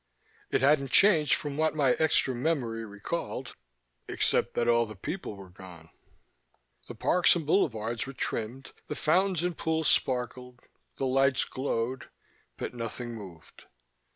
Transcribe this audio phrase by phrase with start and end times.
[0.49, 3.55] It hadn't changed from what my extra memory recalled
[4.07, 5.91] except that all the people were gone.
[6.87, 10.61] The parks and boulevards were trimmed, the fountains and pools sparkled,
[10.97, 12.09] the lights glowed...
[12.57, 13.65] but nothing moved.